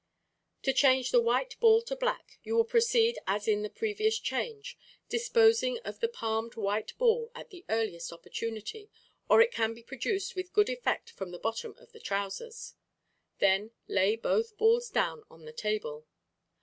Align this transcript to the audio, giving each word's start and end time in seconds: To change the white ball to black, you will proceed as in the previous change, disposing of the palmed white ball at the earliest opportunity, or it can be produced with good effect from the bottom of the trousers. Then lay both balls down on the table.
To 0.63 0.73
change 0.73 1.11
the 1.11 1.21
white 1.21 1.59
ball 1.59 1.83
to 1.83 1.95
black, 1.95 2.39
you 2.41 2.55
will 2.55 2.65
proceed 2.65 3.19
as 3.27 3.47
in 3.47 3.61
the 3.61 3.69
previous 3.69 4.17
change, 4.17 4.75
disposing 5.09 5.77
of 5.85 5.99
the 5.99 6.07
palmed 6.09 6.55
white 6.55 6.97
ball 6.97 7.31
at 7.35 7.51
the 7.51 7.65
earliest 7.69 8.11
opportunity, 8.11 8.89
or 9.29 9.41
it 9.41 9.51
can 9.51 9.75
be 9.75 9.83
produced 9.83 10.35
with 10.35 10.53
good 10.53 10.69
effect 10.71 11.11
from 11.11 11.29
the 11.29 11.37
bottom 11.37 11.75
of 11.77 11.91
the 11.91 11.99
trousers. 11.99 12.73
Then 13.37 13.73
lay 13.87 14.15
both 14.15 14.57
balls 14.57 14.89
down 14.89 15.23
on 15.29 15.45
the 15.45 15.53
table. 15.53 16.07